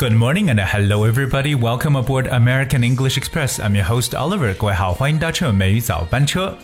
[0.00, 1.56] Good morning and hello everybody.
[1.56, 3.58] Welcome aboard American English Express.
[3.58, 4.54] I'm your host Oliver.
[4.54, 6.56] 各位好，欢迎搭乘美语早班车。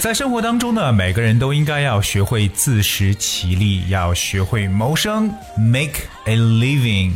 [0.00, 7.12] 在生活当中呢，每个人都应该要学会自食其力，要学会谋生，make a living。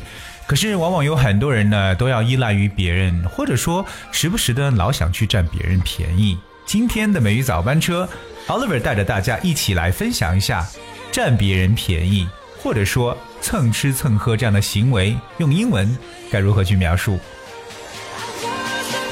[0.47, 6.37] 可是往往有很多人呢，都要依赖于别人，或者说时不时的老想去占别人便宜。
[6.67, 8.07] 今天的美语早班车
[8.49, 10.69] ，Oliver 带着大家一起来分享一下
[11.11, 12.29] 占别人便宜，
[12.63, 15.97] 或者说蹭吃蹭喝这样的行为，用英文
[16.31, 17.19] 该如何去描述？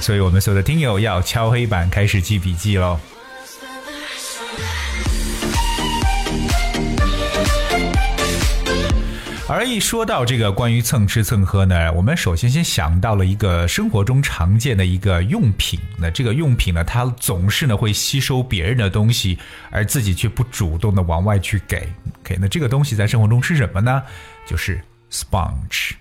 [0.00, 2.98] 所以我们所有的听友要敲黑板开始记笔记喽。
[9.48, 15.78] 而一说到这个关于蹭吃蹭喝呢，我们首先先想到了一个生活中常见的一个用品。
[15.96, 19.38] 那这个用品呢，它总是呢会吸收别人的东西，
[19.70, 21.88] 而自己却不主动的往外去给。
[22.24, 24.02] OK，那这个东西在生活中是什么呢？
[24.44, 24.80] 就是
[25.12, 25.92] sponge。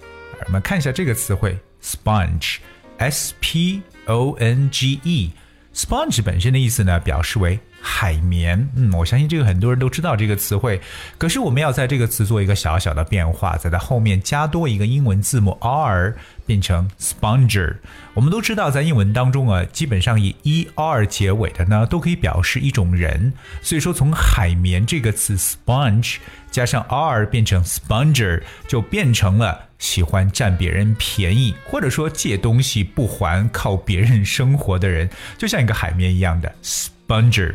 [0.47, 5.31] 我们看一下这个词汇，sponge，s p o n g e。
[5.71, 7.59] sponge 本身的意思呢，表示为。
[7.87, 10.81] 海绵，嗯，我相信这个很多人都知道这个词汇。
[11.19, 16.15] 可是我们要在这个词做一个小小的变化，在它后面加多一个英文字母 r，
[16.47, 17.75] 变成 sponger。
[18.15, 23.31] 我们都知道，在英文当中啊，基本上以 e r 结尾的呢，都可以表示一种人。
[23.61, 26.15] 所以说，从海绵这个词 sponge
[26.49, 37.53] 加上 r 变成 sponger，就变成了喜欢占别人便宜，或者说借东西不还，靠别人生活的人，就像一个海绵一样的 sponger。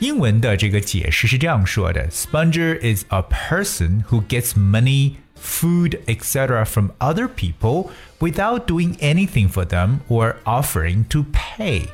[0.00, 6.64] 英文的这个解释是这样说的：Sponger is a person who gets money, food, etc.
[6.64, 11.84] from other people without doing anything for them or offering to pay。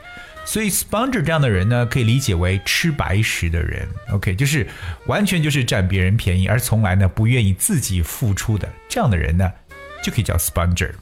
[0.45, 3.89] 所以，sponger 这样的人呢，可以理解为吃白食的人。
[4.13, 4.65] OK，就是
[5.07, 9.51] 完全就是占别人便宜，而从来呢不愿意自己付出的这样的人呢，
[10.01, 10.93] 就可以叫 sponger。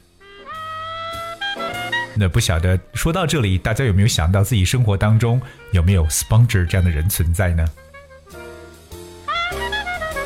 [2.14, 5.40] 那不晓得说到这里，大家有没有想到自己生活当中
[5.72, 7.64] 有没有 sponger 这样的人存在呢？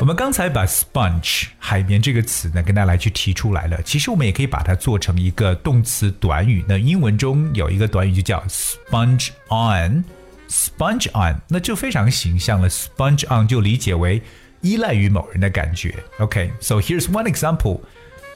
[0.01, 6.65] 我们刚才把 sponge 海绵这个词呢跟大家来去提出来了，其实我们也可以把它做成一个动词短语。
[6.67, 12.69] 那英文中有一个短语就叫 sponge on，sponge on，那就非常形象了。
[12.69, 14.21] sponge on 就理解为
[14.59, 15.95] 依赖于某人的感觉。
[16.19, 17.79] OK，so here's one example。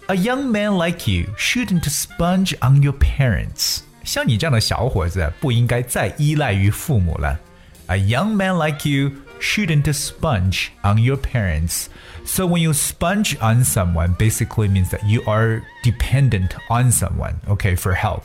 [0.08, 3.80] A young man like you shouldn't sponge on your parents。
[4.04, 7.41] 像你这样的小伙子不应该再依赖于父母了。
[7.86, 11.86] A young man like you shouldn't sponge on your parents.
[12.26, 17.76] So when you sponge on someone, basically means that you are dependent on someone, okay,
[17.76, 18.22] for help.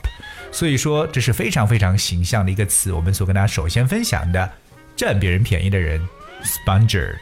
[0.52, 2.92] 所以说这是非常非常形象的一个词。
[2.92, 4.50] 我们所跟大家首先分享的，
[4.96, 6.00] 占别人便宜的人，
[6.42, 7.14] sponger。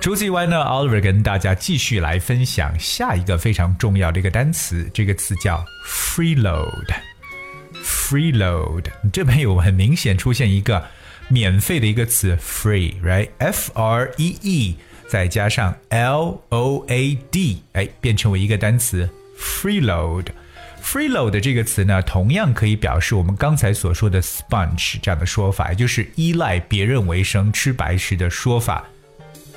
[0.00, 6.86] 除此以外呢，Oliver 跟大家继续来分享下一个非常重要的一个单词，这个词叫 freeload。
[7.84, 10.82] freeload 这边有很明显出现一个
[11.28, 14.76] 免费的一个词 free，right？F R E E
[15.08, 20.26] 再加上 L O A D，哎，变成为一个单词 freeload。
[20.82, 28.84] freeload 这个词呢，同样可以表示我们刚才所说的 sponge 这样的说法，也就是依赖别人为生、吃白食的说法。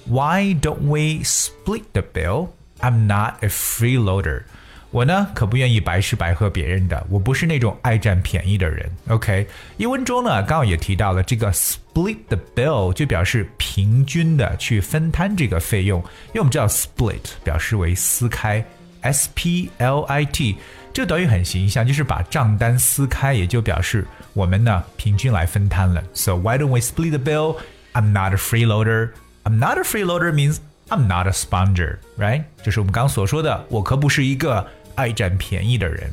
[0.07, 2.49] Why don't we split the bill?
[2.81, 4.43] I'm not a freeloader.
[4.91, 8.89] 我呢可不愿意白吃白喝别人的，我不是那种爱占便宜的人。
[9.09, 9.45] OK，
[9.77, 15.99] 英文中呢刚好也提到了这个 split the bill，就表示平均的去分摊这个费用。
[16.29, 18.65] 因为我们知道 split 表示为撕开，
[19.01, 20.59] S P L I T
[20.93, 26.01] 这个短语很形象，就是把账单撕开，也就表示我们呢平均来分摊了。
[26.15, 27.57] So why don't we split the bill?
[27.95, 29.09] I'm not a freeloader.
[29.43, 32.45] I'm not a freeloader means I'm not a sponger, right？
[32.63, 34.65] 就是我们刚刚所说的，我可不是一个。
[34.99, 36.11] 爱占便宜的人。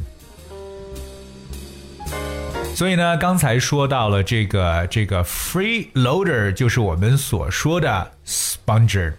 [2.73, 9.13] 所以呢，刚才说到了这个这个 freeloader，就是我们所说的 sponger。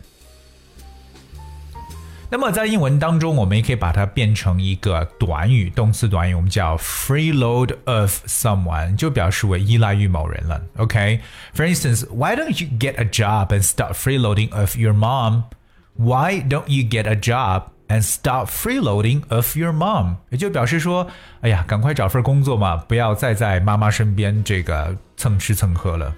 [2.31, 10.59] 那么在英文当中，我们也可以把它变成一个短语，动词短语，我们叫 freeload of someone，就表示为依赖于某人了。
[10.79, 11.75] OK，for、okay?
[11.75, 17.07] instance，why don't you get a job and start freeloading of your mom？Why don't you get
[17.07, 21.08] a job and stop freeloading of your mom，也就表示说，
[21.42, 26.14] 哎呀，赶快找份工作嘛，不要再在妈妈身边这个蹭吃蹭喝了。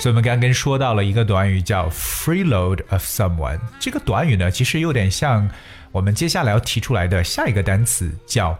[0.00, 5.48] 所以我们刚刚说到了一个短语叫 freeload of someone，这个短语呢，其实有点像
[5.92, 8.58] 我们接下来要提出来的下一个单词叫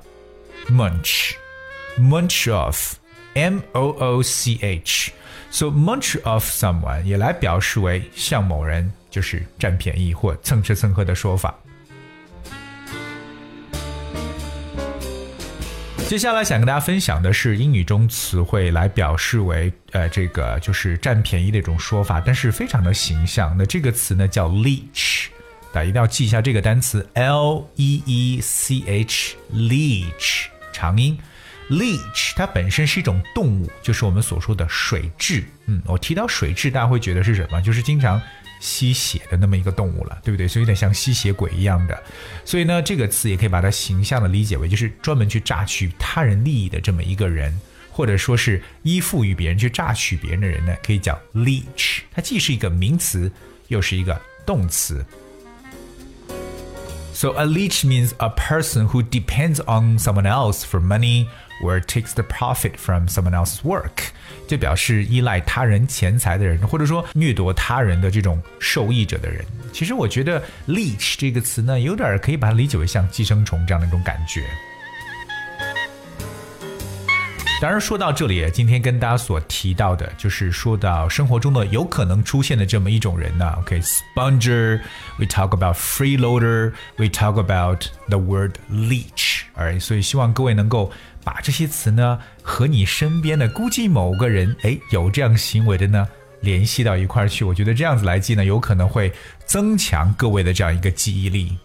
[0.69, 8.93] mooch，munch of，m o o c h，so mooch of someone 也来表示为向某人。
[9.13, 11.55] 就是占便宜或蹭吃蹭喝的说法。
[16.09, 23.55] 接下来想跟大家分享的是英语中词汇来表示为呃这个就是占便宜的一种说法，但是非常的形象。
[23.57, 25.29] 那这个词呢叫 leech，
[25.73, 31.19] 大家一定要记一下这个单词 l e e c h，leech 长音
[31.71, 35.45] ，leech 它本身是一种动物，就是我们所说的水蛭。
[35.67, 37.61] 嗯，我提到水蛭，大家会觉得是什么？
[37.61, 38.21] 就是经常。
[38.65, 40.47] 吸血的那么一个动物了，对不对？
[40.47, 42.01] 所以有点像吸血鬼一样的。
[42.45, 47.53] 所以呢，这个词也可以把它形象的理解为，就是专门去榨取他人利益的这么一个人，
[47.91, 52.03] 或者说是依附于别人去榨取别人的人呢，可以叫 leech。
[52.13, 53.29] 它既是一个名词，
[53.67, 54.17] 又是一个
[54.47, 55.05] 动词。
[57.13, 61.27] So a leech means a person who depends on someone else for money
[61.62, 64.10] or takes the profit from someone else's work，
[64.48, 69.44] 就表示依赖他人钱财的人，或者说掠夺他人的这种受益者的人。
[69.74, 74.44] 其实我觉得 leech 这个词呢，有点可以把它理解为像寄生虫这样的一种感觉。
[77.60, 83.52] 当然，说到这里，今天跟大家所提到的，就是说到生活中的有可能出现的这么一种人呢。
[83.58, 89.42] OK，sponger，we talk about freeloader，we talk about the word leech。
[89.56, 90.92] 哎，所以希望各位能够
[91.25, 96.07] 把这些词呢和你身边的估计某个人哎有这样行为的呢
[96.41, 97.45] 联系到一块儿去。
[97.45, 99.13] 我觉得这样子来记呢，有可能会
[99.47, 101.57] 增强各位的这样一个记忆力。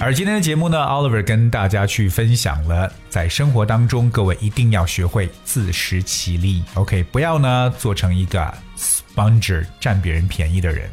[0.00, 10.90] 而今天的节目呢，Oliver 跟大家去分享了，在生活当中，各位一定要学会自食其力，OK，不要呢做成一个 sponger 占别人便宜的人。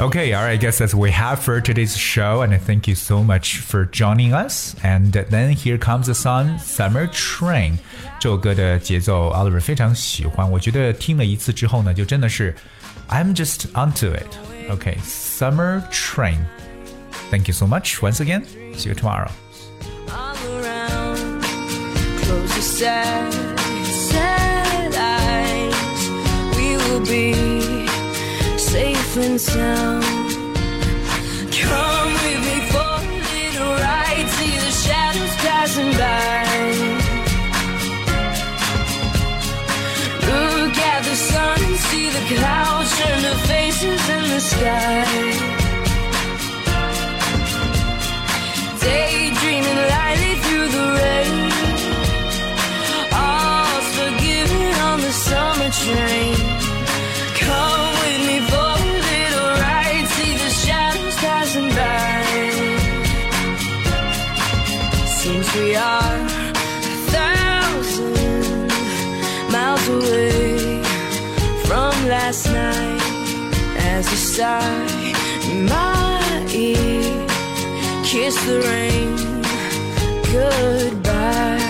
[0.00, 2.88] Okay, all right, I guess that's what we have for today's show, and I thank
[2.88, 4.74] you so much for joining us.
[4.82, 7.78] And then here comes the song Summer Train.
[8.18, 12.54] 这首歌的节奏，Oliver 非常喜欢，我觉得听了一次之后呢，就真的是
[13.08, 14.26] I'm just onto it.
[14.70, 16.38] Okay, Summer Train.
[17.30, 18.44] Thank you so much once again.
[18.74, 19.30] See you tomorrow.
[22.82, 24.55] safe and
[29.35, 30.06] 想。
[69.87, 70.83] Away
[71.65, 73.01] from last night
[73.77, 75.13] as you sigh
[75.49, 77.27] in my ear.
[78.03, 79.27] Kiss the rain
[80.31, 81.66] goodbye.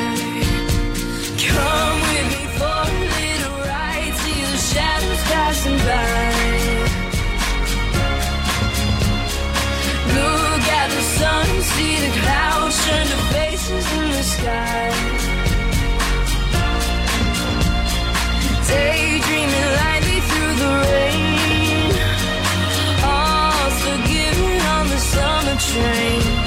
[25.67, 26.47] Train.